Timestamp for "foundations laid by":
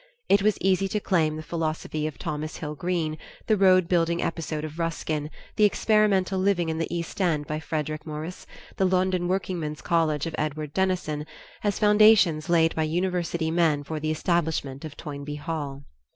11.77-12.81